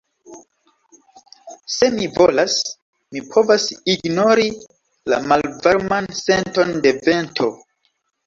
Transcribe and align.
Se 1.73 1.89
mi 1.97 2.07
volas, 2.15 2.55
mi 3.17 3.21
povas 3.35 3.67
ignori 3.95 4.47
la 5.13 5.19
malvarman 5.33 6.11
senton 6.23 6.73
de 6.87 6.95
vento. 7.09 7.51